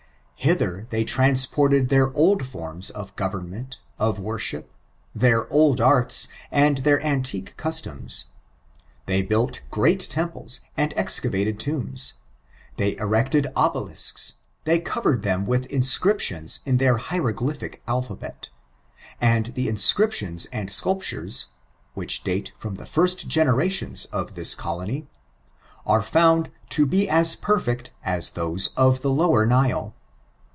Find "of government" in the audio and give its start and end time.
2.89-3.79